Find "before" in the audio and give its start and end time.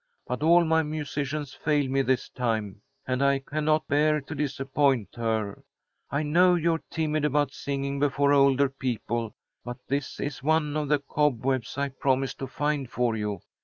7.99-8.33